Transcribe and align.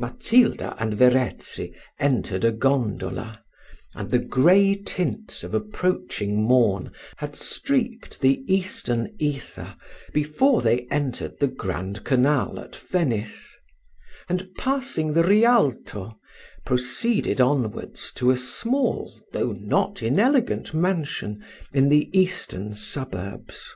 Matilda 0.00 0.74
and 0.80 0.94
Verezzi 0.94 1.72
entered 2.00 2.44
a 2.44 2.50
gondola, 2.50 3.44
and 3.94 4.10
the 4.10 4.18
grey 4.18 4.74
tints 4.74 5.44
of 5.44 5.54
approaching 5.54 6.42
morn 6.42 6.90
had 7.18 7.36
streaked 7.36 8.20
the 8.20 8.42
eastern 8.52 9.14
ether, 9.20 9.76
before 10.12 10.60
they 10.60 10.88
entered 10.90 11.38
the 11.38 11.46
grand 11.46 12.02
canal 12.02 12.58
at 12.58 12.74
Venice; 12.74 13.56
and 14.28 14.50
passing 14.58 15.12
the 15.12 15.22
Rialto, 15.22 16.18
proceeded 16.64 17.40
onwards 17.40 18.10
to 18.14 18.32
a 18.32 18.36
small, 18.36 19.14
though 19.32 19.52
not 19.52 20.02
inelegant 20.02 20.74
mansion, 20.74 21.44
in 21.72 21.90
the 21.90 22.10
eastern 22.12 22.74
suburbs. 22.74 23.72